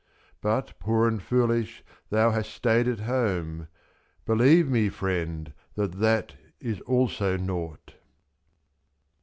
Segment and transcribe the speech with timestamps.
[0.43, 3.67] '^?.But, poor and foolish, thou hast stayed at home,
[4.25, 7.93] Believe me, friend, that that is also nought